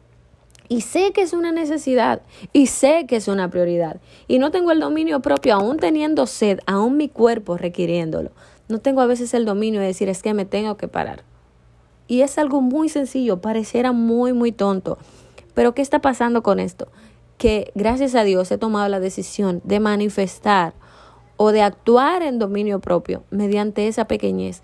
Y 0.69 0.83
sé 0.83 1.13
que 1.13 1.23
es 1.23 1.33
una 1.33 1.51
necesidad 1.51 2.21
y 2.53 2.67
sé 2.67 3.07
que 3.09 3.17
es 3.17 3.27
una 3.27 3.51
prioridad. 3.51 4.01
Y 4.29 4.39
no 4.39 4.51
tengo 4.51 4.71
el 4.71 4.81
dominio 4.81 5.21
propio, 5.21 5.55
aún 5.55 5.79
teniendo 5.79 6.27
sed, 6.27 6.61
aún 6.67 6.97
mi 6.99 7.09
cuerpo 7.09 7.57
requiriéndolo. 7.57 8.31
No 8.69 8.79
tengo 8.79 9.01
a 9.01 9.07
veces 9.07 9.33
el 9.33 9.47
dominio 9.47 9.81
de 9.81 9.87
decir 9.87 10.11
es 10.11 10.23
que 10.23 10.35
me 10.35 10.45
tengo 10.45 10.77
que 10.77 10.87
parar. 10.87 11.25
Y 12.07 12.21
es 12.21 12.39
algo 12.39 12.61
muy 12.61 12.91
sencillo, 12.91 13.41
pareciera 13.41 13.93
muy, 13.93 14.35
muy 14.35 14.53
tonto. 14.53 14.99
Pero 15.55 15.75
¿qué 15.75 15.83
está 15.83 16.01
pasando 16.01 16.43
con 16.43 16.61
esto? 16.61 16.89
Que 17.39 17.73
gracias 17.75 18.15
a 18.15 18.25
Dios 18.25 18.51
he 18.51 18.59
tomado 18.59 18.89
la 18.89 19.01
decisión 19.01 19.63
de 19.65 19.81
manifestar 19.81 20.75
o 21.37 21.53
de 21.53 21.63
actuar 21.63 22.23
en 22.23 22.39
dominio 22.39 22.81
propio 22.81 23.23
mediante 23.31 23.89
esa 23.89 24.07
pequeñez. 24.07 24.61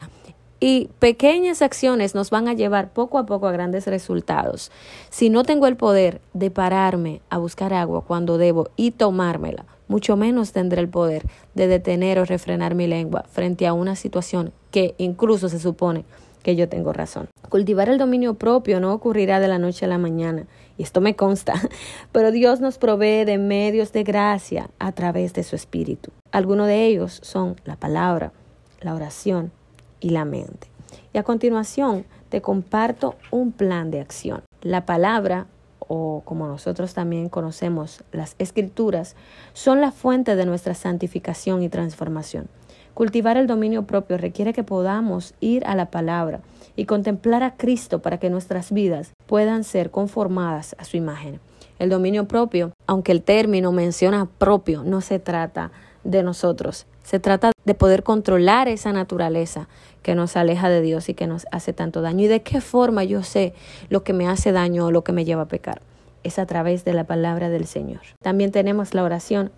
Y 0.60 0.88
pequeñas 0.98 1.62
acciones 1.62 2.14
nos 2.14 2.30
van 2.30 2.48
a 2.48 2.54
llevar 2.54 2.92
poco 2.92 3.18
a 3.18 3.26
poco 3.26 3.46
a 3.46 3.52
grandes 3.52 3.86
resultados. 3.86 4.72
Si 5.10 5.30
no 5.30 5.44
tengo 5.44 5.66
el 5.66 5.76
poder 5.76 6.20
de 6.32 6.50
pararme 6.50 7.20
a 7.30 7.38
buscar 7.38 7.72
agua 7.72 8.02
cuando 8.02 8.38
debo 8.38 8.68
y 8.76 8.90
tomármela, 8.92 9.66
mucho 9.88 10.16
menos 10.16 10.52
tendré 10.52 10.80
el 10.80 10.88
poder 10.88 11.26
de 11.54 11.68
detener 11.68 12.18
o 12.18 12.24
refrenar 12.24 12.74
mi 12.74 12.86
lengua 12.86 13.24
frente 13.30 13.66
a 13.66 13.74
una 13.74 13.94
situación 13.94 14.52
que 14.70 14.94
incluso 14.98 15.48
se 15.48 15.60
supone 15.60 16.04
que 16.44 16.54
yo 16.54 16.68
tengo 16.68 16.92
razón. 16.92 17.28
Cultivar 17.48 17.88
el 17.88 17.98
dominio 17.98 18.34
propio 18.34 18.78
no 18.78 18.92
ocurrirá 18.92 19.40
de 19.40 19.48
la 19.48 19.58
noche 19.58 19.86
a 19.86 19.88
la 19.88 19.98
mañana, 19.98 20.46
y 20.78 20.84
esto 20.84 21.00
me 21.00 21.16
consta, 21.16 21.54
pero 22.12 22.30
Dios 22.30 22.60
nos 22.60 22.78
provee 22.78 23.24
de 23.24 23.38
medios 23.38 23.92
de 23.92 24.04
gracia 24.04 24.70
a 24.78 24.92
través 24.92 25.32
de 25.32 25.42
su 25.42 25.56
Espíritu. 25.56 26.12
Algunos 26.30 26.68
de 26.68 26.84
ellos 26.84 27.18
son 27.22 27.56
la 27.64 27.74
palabra, 27.74 28.32
la 28.80 28.94
oración 28.94 29.50
y 29.98 30.10
la 30.10 30.24
mente. 30.24 30.68
Y 31.12 31.18
a 31.18 31.24
continuación 31.24 32.04
te 32.28 32.42
comparto 32.42 33.16
un 33.30 33.50
plan 33.50 33.90
de 33.90 34.00
acción. 34.00 34.42
La 34.60 34.84
palabra 34.86 35.46
o 35.88 36.22
como 36.24 36.46
nosotros 36.46 36.94
también 36.94 37.28
conocemos 37.28 38.04
las 38.12 38.36
escrituras, 38.38 39.16
son 39.52 39.80
la 39.80 39.92
fuente 39.92 40.34
de 40.34 40.46
nuestra 40.46 40.74
santificación 40.74 41.62
y 41.62 41.68
transformación. 41.68 42.48
Cultivar 42.94 43.36
el 43.36 43.48
dominio 43.48 43.82
propio 43.86 44.18
requiere 44.18 44.52
que 44.52 44.62
podamos 44.62 45.34
ir 45.40 45.66
a 45.66 45.74
la 45.74 45.90
palabra 45.90 46.40
y 46.76 46.84
contemplar 46.84 47.42
a 47.42 47.56
Cristo 47.56 48.00
para 48.00 48.18
que 48.18 48.30
nuestras 48.30 48.70
vidas 48.70 49.12
puedan 49.26 49.64
ser 49.64 49.90
conformadas 49.90 50.76
a 50.78 50.84
su 50.84 50.96
imagen. 50.96 51.40
El 51.80 51.90
dominio 51.90 52.28
propio, 52.28 52.72
aunque 52.86 53.10
el 53.10 53.22
término 53.22 53.72
menciona 53.72 54.26
propio, 54.38 54.84
no 54.84 55.00
se 55.00 55.18
trata 55.18 55.72
de 56.04 56.22
nosotros, 56.22 56.86
se 57.02 57.18
trata 57.18 57.50
de 57.64 57.74
poder 57.74 58.04
controlar 58.04 58.68
esa 58.68 58.92
naturaleza 58.92 59.68
que 60.02 60.14
nos 60.14 60.36
aleja 60.36 60.68
de 60.68 60.80
Dios 60.80 61.08
y 61.08 61.14
que 61.14 61.26
nos 61.26 61.46
hace 61.50 61.72
tanto 61.72 62.00
daño. 62.00 62.24
¿Y 62.24 62.28
de 62.28 62.42
qué 62.42 62.60
forma 62.60 63.02
yo 63.02 63.24
sé 63.24 63.54
lo 63.88 64.04
que 64.04 64.12
me 64.12 64.28
hace 64.28 64.52
daño 64.52 64.86
o 64.86 64.90
lo 64.92 65.02
que 65.02 65.12
me 65.12 65.24
lleva 65.24 65.42
a 65.42 65.48
pecar? 65.48 65.82
Es 66.22 66.38
a 66.38 66.46
través 66.46 66.84
de 66.84 66.92
la 66.92 67.04
palabra 67.04 67.50
del 67.50 67.66
Señor. 67.66 68.02
También 68.22 68.52
tenemos 68.52 68.94
la 68.94 69.02
oración. 69.02 69.50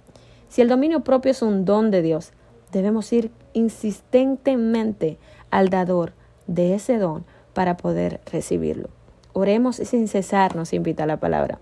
Si 0.49 0.63
el 0.63 0.69
dominio 0.69 1.01
propio 1.01 1.33
es 1.33 1.43
un 1.43 1.65
don 1.65 1.91
de 1.91 2.01
Dios, 2.01 2.33
debemos 2.73 3.13
ir 3.13 3.31
insistentemente 3.53 5.19
al 5.51 5.69
dador 5.69 6.13
de 6.47 6.75
ese 6.75 6.99
don 6.99 7.25
para 7.55 7.77
poder 7.77 8.21
recibirlo. 8.31 8.89
Oremos 9.33 9.77
sin 9.77 10.09
cesar, 10.09 10.57
nos 10.57 10.73
invita 10.73 11.07
la 11.07 11.19
palabra, 11.19 11.59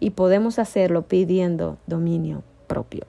y 0.00 0.10
podemos 0.10 0.58
hacerlo 0.58 1.02
pidiendo 1.02 1.78
dominio 1.86 2.42
propio. 2.66 3.04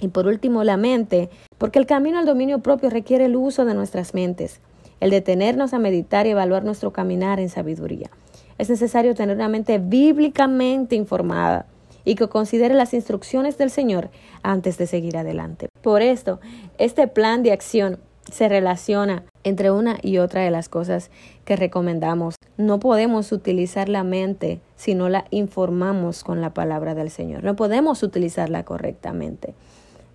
Y 0.00 0.08
por 0.08 0.26
último, 0.26 0.64
la 0.64 0.76
mente, 0.76 1.30
porque 1.58 1.78
el 1.78 1.86
camino 1.86 2.18
al 2.18 2.26
dominio 2.26 2.60
propio 2.60 2.90
requiere 2.90 3.26
el 3.26 3.36
uso 3.36 3.64
de 3.64 3.74
nuestras 3.74 4.14
mentes, 4.14 4.60
el 5.00 5.10
detenernos 5.10 5.74
a 5.74 5.78
meditar 5.78 6.26
y 6.26 6.30
evaluar 6.30 6.64
nuestro 6.64 6.92
caminar 6.92 7.40
en 7.40 7.48
sabiduría. 7.48 8.10
Es 8.58 8.70
necesario 8.70 9.14
tener 9.14 9.36
una 9.36 9.48
mente 9.48 9.78
bíblicamente 9.78 10.96
informada 10.96 11.66
y 12.06 12.14
que 12.14 12.28
considere 12.28 12.72
las 12.72 12.94
instrucciones 12.94 13.58
del 13.58 13.68
Señor 13.68 14.08
antes 14.42 14.78
de 14.78 14.86
seguir 14.86 15.18
adelante. 15.18 15.68
Por 15.82 16.00
esto, 16.00 16.40
este 16.78 17.08
plan 17.08 17.42
de 17.42 17.52
acción 17.52 17.98
se 18.30 18.48
relaciona 18.48 19.24
entre 19.44 19.70
una 19.70 19.98
y 20.02 20.18
otra 20.18 20.42
de 20.42 20.50
las 20.50 20.68
cosas 20.68 21.10
que 21.44 21.56
recomendamos. 21.56 22.36
No 22.56 22.80
podemos 22.80 23.32
utilizar 23.32 23.88
la 23.88 24.04
mente 24.04 24.60
si 24.76 24.94
no 24.94 25.08
la 25.08 25.26
informamos 25.30 26.24
con 26.24 26.40
la 26.40 26.54
palabra 26.54 26.94
del 26.94 27.10
Señor. 27.10 27.44
No 27.44 27.56
podemos 27.56 28.02
utilizarla 28.02 28.64
correctamente. 28.64 29.54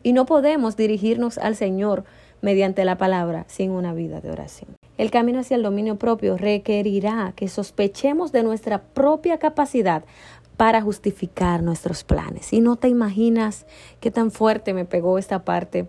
Y 0.02 0.14
no 0.14 0.26
podemos 0.26 0.78
dirigirnos 0.78 1.38
al 1.38 1.56
Señor 1.56 2.04
mediante 2.42 2.86
la 2.86 2.98
palabra 2.98 3.46
sin 3.48 3.72
una 3.72 3.94
vida 3.94 4.20
de 4.20 4.32
oración. 4.32 4.76
El 4.98 5.12
camino 5.12 5.40
hacia 5.40 5.56
el 5.56 5.64
dominio 5.64 5.98
propio 5.98 6.38
requerirá 6.38 7.34
que 7.36 7.48
sospechemos 7.48 8.32
de 8.32 8.44
nuestra 8.44 8.82
propia 8.82 9.38
capacidad 9.38 10.04
para 10.62 10.80
justificar 10.84 11.64
nuestros 11.64 12.04
planes. 12.04 12.54
Y 12.54 12.62
no 12.62 12.76
te 12.76 12.88
imaginas 12.88 13.66
qué 14.00 14.12
tan 14.12 14.30
fuerte 14.30 14.76
me 14.76 14.86
pegó 14.86 15.18
esta 15.18 15.44
parte 15.44 15.88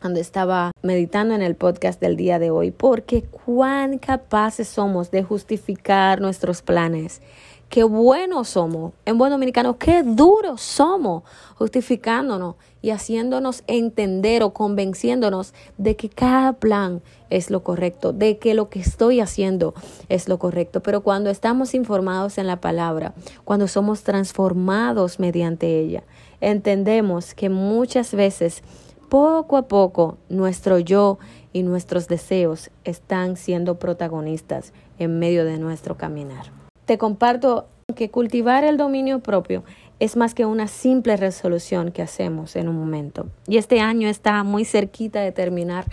cuando 0.00 0.18
estaba 0.18 0.72
meditando 0.82 1.32
en 1.32 1.42
el 1.42 1.54
podcast 1.54 2.00
del 2.00 2.16
día 2.16 2.40
de 2.40 2.50
hoy, 2.50 2.72
porque 2.72 3.22
cuán 3.22 3.98
capaces 3.98 4.66
somos 4.66 5.12
de 5.12 5.22
justificar 5.22 6.20
nuestros 6.20 6.60
planes 6.60 7.22
qué 7.70 7.84
buenos 7.84 8.48
somos, 8.48 8.92
en 9.06 9.16
buen 9.16 9.30
dominicano, 9.30 9.78
qué 9.78 10.02
duros 10.02 10.60
somos, 10.60 11.22
justificándonos 11.54 12.56
y 12.82 12.90
haciéndonos 12.90 13.62
entender 13.68 14.42
o 14.42 14.52
convenciéndonos 14.52 15.54
de 15.78 15.94
que 15.94 16.08
cada 16.08 16.54
plan 16.54 17.00
es 17.30 17.48
lo 17.48 17.62
correcto, 17.62 18.12
de 18.12 18.38
que 18.38 18.54
lo 18.54 18.68
que 18.70 18.80
estoy 18.80 19.20
haciendo 19.20 19.72
es 20.08 20.28
lo 20.28 20.40
correcto. 20.40 20.82
Pero 20.82 21.02
cuando 21.02 21.30
estamos 21.30 21.74
informados 21.74 22.38
en 22.38 22.48
la 22.48 22.60
palabra, 22.60 23.14
cuando 23.44 23.68
somos 23.68 24.02
transformados 24.02 25.20
mediante 25.20 25.78
ella, 25.78 26.02
entendemos 26.40 27.34
que 27.34 27.50
muchas 27.50 28.14
veces, 28.14 28.64
poco 29.08 29.56
a 29.56 29.68
poco, 29.68 30.18
nuestro 30.28 30.80
yo 30.80 31.20
y 31.52 31.62
nuestros 31.62 32.08
deseos 32.08 32.70
están 32.82 33.36
siendo 33.36 33.78
protagonistas 33.78 34.72
en 34.98 35.20
medio 35.20 35.44
de 35.44 35.58
nuestro 35.58 35.96
caminar 35.96 36.59
te 36.90 36.98
comparto 36.98 37.68
que 37.94 38.10
cultivar 38.10 38.64
el 38.64 38.76
dominio 38.76 39.20
propio 39.20 39.62
es 40.00 40.16
más 40.16 40.34
que 40.34 40.44
una 40.44 40.66
simple 40.66 41.16
resolución 41.16 41.92
que 41.92 42.02
hacemos 42.02 42.56
en 42.56 42.68
un 42.68 42.76
momento. 42.76 43.28
Y 43.46 43.58
este 43.58 43.78
año 43.78 44.08
está 44.08 44.42
muy 44.42 44.64
cerquita 44.64 45.20
de 45.20 45.30
terminar. 45.30 45.84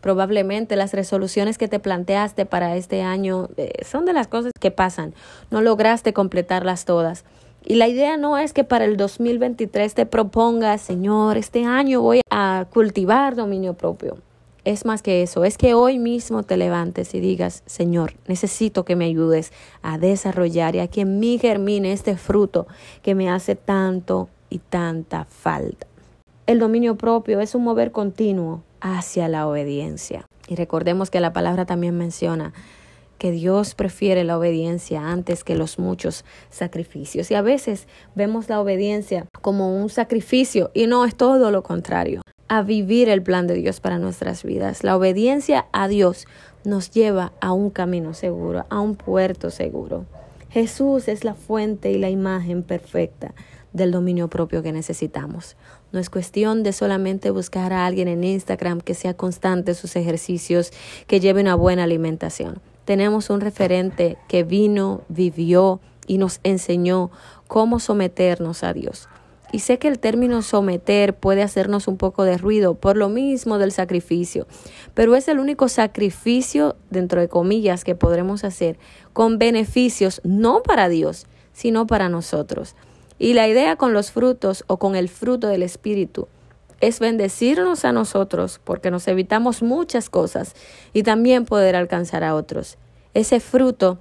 Probablemente 0.00 0.76
las 0.76 0.92
resoluciones 0.92 1.58
que 1.58 1.66
te 1.66 1.80
planteaste 1.80 2.46
para 2.46 2.76
este 2.76 3.02
año 3.02 3.48
eh, 3.56 3.72
son 3.84 4.04
de 4.04 4.12
las 4.12 4.28
cosas 4.28 4.52
que 4.60 4.70
pasan. 4.70 5.12
No 5.50 5.60
lograste 5.60 6.12
completarlas 6.12 6.84
todas. 6.84 7.24
Y 7.64 7.74
la 7.74 7.88
idea 7.88 8.16
no 8.16 8.38
es 8.38 8.52
que 8.52 8.62
para 8.62 8.84
el 8.84 8.96
2023 8.96 9.92
te 9.92 10.06
propongas, 10.06 10.82
Señor, 10.82 11.36
este 11.36 11.64
año 11.64 12.00
voy 12.00 12.20
a 12.30 12.66
cultivar 12.72 13.34
dominio 13.34 13.74
propio 13.74 14.18
es 14.64 14.84
más 14.84 15.02
que 15.02 15.22
eso, 15.22 15.44
es 15.44 15.58
que 15.58 15.74
hoy 15.74 15.98
mismo 15.98 16.42
te 16.42 16.56
levantes 16.56 17.14
y 17.14 17.20
digas, 17.20 17.62
Señor, 17.66 18.14
necesito 18.26 18.84
que 18.84 18.96
me 18.96 19.04
ayudes 19.04 19.52
a 19.82 19.98
desarrollar 19.98 20.74
y 20.74 20.80
a 20.80 20.88
que 20.88 21.02
en 21.02 21.18
mí 21.18 21.38
germine 21.38 21.92
este 21.92 22.16
fruto 22.16 22.66
que 23.02 23.14
me 23.14 23.30
hace 23.30 23.56
tanto 23.56 24.28
y 24.48 24.58
tanta 24.58 25.26
falta. 25.26 25.86
El 26.46 26.58
dominio 26.58 26.96
propio 26.96 27.40
es 27.40 27.54
un 27.54 27.64
mover 27.64 27.92
continuo 27.92 28.62
hacia 28.80 29.28
la 29.28 29.46
obediencia. 29.46 30.26
Y 30.48 30.56
recordemos 30.56 31.10
que 31.10 31.20
la 31.20 31.32
palabra 31.32 31.64
también 31.64 31.96
menciona 31.96 32.52
que 33.18 33.30
Dios 33.30 33.74
prefiere 33.74 34.24
la 34.24 34.36
obediencia 34.36 35.10
antes 35.10 35.44
que 35.44 35.56
los 35.56 35.78
muchos 35.78 36.24
sacrificios. 36.50 37.30
Y 37.30 37.34
a 37.34 37.42
veces 37.42 37.86
vemos 38.14 38.48
la 38.48 38.60
obediencia 38.60 39.26
como 39.40 39.74
un 39.74 39.88
sacrificio 39.88 40.70
y 40.74 40.86
no 40.86 41.04
es 41.04 41.14
todo 41.14 41.50
lo 41.50 41.62
contrario 41.62 42.20
a 42.48 42.62
vivir 42.62 43.08
el 43.08 43.22
plan 43.22 43.46
de 43.46 43.54
Dios 43.54 43.80
para 43.80 43.98
nuestras 43.98 44.42
vidas. 44.42 44.84
La 44.84 44.96
obediencia 44.96 45.66
a 45.72 45.88
Dios 45.88 46.26
nos 46.64 46.90
lleva 46.90 47.32
a 47.40 47.52
un 47.52 47.70
camino 47.70 48.14
seguro, 48.14 48.66
a 48.70 48.80
un 48.80 48.96
puerto 48.96 49.50
seguro. 49.50 50.06
Jesús 50.50 51.08
es 51.08 51.24
la 51.24 51.34
fuente 51.34 51.90
y 51.90 51.98
la 51.98 52.10
imagen 52.10 52.62
perfecta 52.62 53.34
del 53.72 53.90
dominio 53.90 54.28
propio 54.28 54.62
que 54.62 54.72
necesitamos. 54.72 55.56
No 55.92 55.98
es 55.98 56.08
cuestión 56.08 56.62
de 56.62 56.72
solamente 56.72 57.30
buscar 57.30 57.72
a 57.72 57.86
alguien 57.86 58.08
en 58.08 58.24
Instagram 58.24 58.80
que 58.80 58.94
sea 58.94 59.14
constante 59.14 59.72
en 59.72 59.74
sus 59.74 59.96
ejercicios, 59.96 60.72
que 61.06 61.20
lleve 61.20 61.40
una 61.40 61.56
buena 61.56 61.84
alimentación. 61.84 62.60
Tenemos 62.84 63.30
un 63.30 63.40
referente 63.40 64.16
que 64.28 64.44
vino, 64.44 65.02
vivió 65.08 65.80
y 66.06 66.18
nos 66.18 66.40
enseñó 66.44 67.10
cómo 67.48 67.80
someternos 67.80 68.62
a 68.62 68.72
Dios. 68.72 69.08
Y 69.52 69.60
sé 69.60 69.78
que 69.78 69.88
el 69.88 69.98
término 69.98 70.42
someter 70.42 71.14
puede 71.14 71.42
hacernos 71.42 71.86
un 71.86 71.96
poco 71.96 72.24
de 72.24 72.38
ruido 72.38 72.74
por 72.74 72.96
lo 72.96 73.08
mismo 73.08 73.58
del 73.58 73.70
sacrificio, 73.70 74.46
pero 74.94 75.14
es 75.14 75.28
el 75.28 75.38
único 75.38 75.68
sacrificio, 75.68 76.76
dentro 76.90 77.20
de 77.20 77.28
comillas, 77.28 77.84
que 77.84 77.94
podremos 77.94 78.42
hacer 78.42 78.78
con 79.12 79.38
beneficios 79.38 80.20
no 80.24 80.62
para 80.62 80.88
Dios, 80.88 81.26
sino 81.52 81.86
para 81.86 82.08
nosotros. 82.08 82.74
Y 83.18 83.34
la 83.34 83.46
idea 83.46 83.76
con 83.76 83.92
los 83.92 84.10
frutos 84.10 84.64
o 84.66 84.78
con 84.78 84.96
el 84.96 85.08
fruto 85.08 85.46
del 85.46 85.62
Espíritu 85.62 86.26
es 86.80 87.00
bendecirnos 87.00 87.84
a 87.84 87.92
nosotros 87.92 88.60
porque 88.62 88.90
nos 88.90 89.08
evitamos 89.08 89.62
muchas 89.62 90.10
cosas 90.10 90.54
y 90.92 91.02
también 91.02 91.44
poder 91.44 91.76
alcanzar 91.76 92.24
a 92.24 92.34
otros. 92.34 92.76
Ese 93.14 93.40
fruto, 93.40 93.98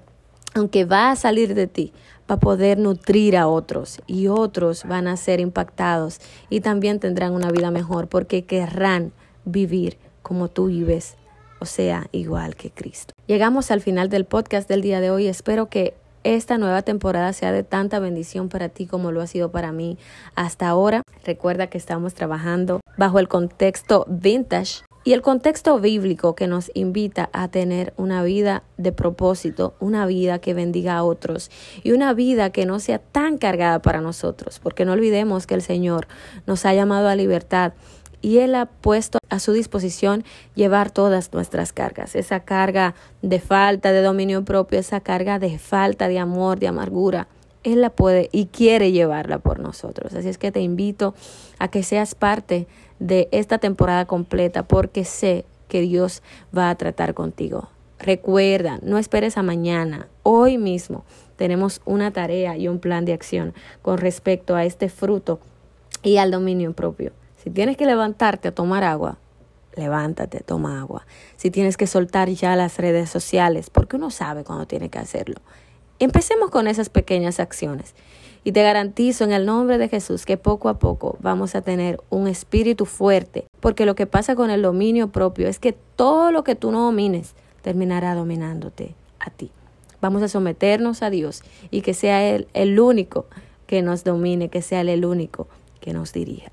aunque 0.56 0.84
va 0.84 1.12
a 1.12 1.16
salir 1.16 1.54
de 1.54 1.68
ti, 1.68 1.94
para 2.26 2.40
poder 2.40 2.78
nutrir 2.78 3.38
a 3.38 3.48
otros 3.48 4.02
y 4.08 4.28
otros 4.28 4.84
van 4.86 5.08
a 5.08 5.18
ser 5.18 5.40
impactados 5.40 6.20
y 6.50 6.62
también 6.62 7.00
tendrán 7.00 7.34
una 7.34 7.52
vida 7.52 7.72
mejor 7.72 8.08
porque 8.08 8.46
querrán 8.46 9.12
vivir 9.46 9.98
como 10.22 10.48
tú 10.48 10.68
vives, 10.68 11.16
o 11.60 11.66
sea, 11.66 12.08
igual 12.12 12.56
que 12.56 12.72
Cristo. 12.72 13.14
Llegamos 13.28 13.72
al 13.72 13.82
final 13.82 14.10
del 14.10 14.26
podcast 14.26 14.68
del 14.70 14.82
día 14.82 15.02
de 15.02 15.12
hoy. 15.12 15.28
Espero 15.28 15.70
que 15.70 15.96
esta 16.24 16.58
nueva 16.58 16.82
temporada 16.82 17.34
sea 17.34 17.52
de 17.52 17.64
tanta 17.64 18.00
bendición 18.00 18.50
para 18.50 18.70
ti 18.70 18.86
como 18.86 19.12
lo 19.12 19.22
ha 19.22 19.28
sido 19.28 19.52
para 19.52 19.72
mí 19.72 19.98
hasta 20.36 20.68
ahora. 20.70 21.04
Recuerda 21.26 21.68
que 21.68 21.78
estamos 21.78 22.14
trabajando 22.14 22.80
bajo 22.98 23.20
el 23.20 23.28
contexto 23.28 24.06
vintage 24.08 24.84
Y 25.06 25.12
el 25.12 25.22
contexto 25.22 25.80
bíblico 25.80 26.34
que 26.34 26.48
nos 26.48 26.72
invita 26.74 27.30
a 27.34 27.50
tener 27.50 27.94
una 27.98 28.24
vida 28.24 28.64
de 28.78 28.94
propósito, 28.94 29.76
una 29.82 30.06
vida 30.06 30.40
que 30.40 30.54
bendiga 30.54 30.96
a 30.96 31.04
otros 31.04 31.52
y 31.84 31.92
una 31.92 32.14
vida 32.14 32.52
que 32.52 32.66
no 32.66 32.80
sea 32.80 33.00
tan 33.00 33.38
cargada 33.38 33.82
para 33.82 34.00
nosotros, 34.00 34.60
porque 34.60 34.86
no 34.86 34.94
olvidemos 34.94 35.46
que 35.46 35.56
el 35.56 35.62
Señor 35.62 36.08
nos 36.48 36.66
ha 36.66 36.74
llamado 36.74 37.10
a 37.10 37.16
libertad 37.16 37.74
y 38.22 38.38
Él 38.38 38.56
ha 38.56 38.68
puesto 38.68 39.18
a 39.30 39.40
su 39.40 39.52
disposición 39.52 40.24
llevar 40.56 40.90
todas 40.90 41.34
nuestras 41.34 41.74
cargas, 41.74 42.16
esa 42.16 42.40
carga 42.40 42.96
de 43.22 43.42
falta 43.42 43.92
de 43.92 44.02
dominio 44.02 44.46
propio, 44.46 44.80
esa 44.80 45.02
carga 45.02 45.38
de 45.38 45.60
falta 45.60 46.08
de 46.08 46.20
amor, 46.20 46.60
de 46.60 46.70
amargura. 46.70 47.28
Él 47.64 47.82
la 47.82 47.90
puede 47.90 48.30
y 48.32 48.46
quiere 48.48 48.94
llevarla 48.94 49.40
por 49.40 49.60
nosotros. 49.60 50.14
Así 50.14 50.30
es 50.30 50.38
que 50.38 50.52
te 50.52 50.62
invito 50.62 51.14
a 51.60 51.68
que 51.68 51.84
seas 51.84 52.16
parte 52.16 52.68
de 53.04 53.28
esta 53.32 53.58
temporada 53.58 54.06
completa 54.06 54.64
porque 54.64 55.04
sé 55.04 55.46
que 55.68 55.82
Dios 55.82 56.24
va 56.58 56.70
a 56.70 56.76
tratar 56.76 57.14
contigo. 57.14 57.68
Recuerda, 58.00 58.80
no 58.82 58.98
esperes 58.98 59.38
a 59.38 59.44
mañana, 59.44 60.08
hoy 60.24 60.58
mismo 60.58 61.04
tenemos 61.36 61.82
una 61.84 62.12
tarea 62.12 62.56
y 62.58 62.70
un 62.70 62.80
plan 62.80 63.04
de 63.04 63.14
acción 63.14 63.54
con 63.82 63.98
respecto 63.98 64.56
a 64.56 64.64
este 64.64 64.88
fruto 64.88 65.40
y 66.02 66.18
al 66.18 66.32
dominio 66.32 66.72
propio. 66.74 67.12
Si 67.36 67.50
tienes 67.50 67.76
que 67.76 67.86
levantarte 67.86 68.48
a 68.48 68.56
tomar 68.56 68.86
agua, 68.86 69.18
levántate, 69.76 70.40
toma 70.40 70.80
agua. 70.80 71.06
Si 71.36 71.52
tienes 71.52 71.76
que 71.76 71.88
soltar 71.88 72.30
ya 72.30 72.56
las 72.56 72.78
redes 72.78 73.10
sociales, 73.10 73.70
porque 73.70 73.98
uno 73.98 74.12
sabe 74.12 74.46
cuándo 74.46 74.66
tiene 74.66 74.90
que 74.90 75.00
hacerlo. 75.00 75.42
Empecemos 76.00 76.50
con 76.52 76.68
esas 76.68 76.88
pequeñas 76.88 77.42
acciones. 77.42 77.96
Y 78.44 78.52
te 78.52 78.62
garantizo 78.62 79.24
en 79.24 79.32
el 79.32 79.46
nombre 79.46 79.78
de 79.78 79.88
Jesús 79.88 80.26
que 80.26 80.38
poco 80.38 80.68
a 80.68 80.78
poco 80.80 81.18
vamos 81.22 81.56
a 81.56 81.62
tener 81.62 82.02
un 82.10 82.28
espíritu 82.28 82.86
fuerte, 82.86 83.46
porque 83.62 83.86
lo 83.86 83.96
que 83.96 84.06
pasa 84.06 84.36
con 84.36 84.50
el 84.50 84.62
dominio 84.62 85.10
propio 85.10 85.48
es 85.48 85.60
que 85.60 85.74
todo 85.96 86.32
lo 86.32 86.44
que 86.44 86.56
tú 86.56 86.72
no 86.72 86.84
domines 86.84 87.36
terminará 87.62 88.16
dominándote 88.16 88.96
a 89.20 89.30
ti. 89.30 89.52
Vamos 90.02 90.22
a 90.22 90.28
someternos 90.28 91.02
a 91.02 91.10
Dios 91.10 91.42
y 91.72 91.82
que 91.82 91.94
sea 91.94 92.28
Él 92.28 92.48
el 92.54 92.78
único 92.80 93.28
que 93.66 93.82
nos 93.82 94.04
domine, 94.04 94.50
que 94.50 94.62
sea 94.62 94.82
Él 94.82 94.90
el 94.90 95.06
único 95.06 95.48
que 95.80 95.94
nos 95.94 96.12
dirija. 96.12 96.52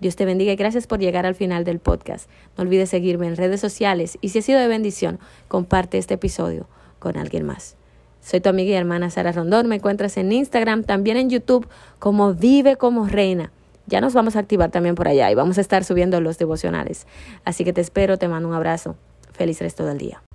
Dios 0.00 0.16
te 0.16 0.26
bendiga 0.26 0.52
y 0.52 0.56
gracias 0.56 0.86
por 0.86 0.98
llegar 0.98 1.24
al 1.24 1.34
final 1.34 1.64
del 1.64 1.78
podcast. 1.78 2.28
No 2.56 2.62
olvides 2.62 2.90
seguirme 2.90 3.26
en 3.26 3.36
redes 3.36 3.60
sociales 3.60 4.18
y 4.20 4.30
si 4.30 4.40
ha 4.40 4.42
sido 4.42 4.60
de 4.60 4.68
bendición, 4.68 5.18
comparte 5.48 5.96
este 5.96 6.14
episodio 6.14 6.68
con 6.98 7.16
alguien 7.16 7.46
más. 7.46 7.79
Soy 8.22 8.40
tu 8.40 8.48
amiga 8.48 8.70
y 8.70 8.74
hermana 8.74 9.10
Sara 9.10 9.32
Rondón. 9.32 9.66
Me 9.66 9.76
encuentras 9.76 10.16
en 10.16 10.32
Instagram, 10.32 10.84
también 10.84 11.16
en 11.16 11.30
YouTube 11.30 11.66
como 11.98 12.34
Vive 12.34 12.76
como 12.76 13.06
Reina. 13.06 13.50
Ya 13.86 14.00
nos 14.00 14.14
vamos 14.14 14.36
a 14.36 14.38
activar 14.38 14.70
también 14.70 14.94
por 14.94 15.08
allá 15.08 15.30
y 15.30 15.34
vamos 15.34 15.58
a 15.58 15.60
estar 15.60 15.84
subiendo 15.84 16.20
los 16.20 16.38
devocionales. 16.38 17.06
Así 17.44 17.64
que 17.64 17.72
te 17.72 17.80
espero, 17.80 18.18
te 18.18 18.28
mando 18.28 18.48
un 18.48 18.54
abrazo. 18.54 18.96
Feliz 19.32 19.60
resto 19.60 19.84
del 19.84 19.98
día. 19.98 20.22